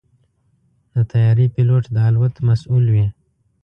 د 0.93 0.95
طیارې 1.11 1.45
پيلوټ 1.55 1.83
د 1.95 1.97
الوت 2.07 2.35
مسؤل 2.47 2.85
وي. 2.93 3.07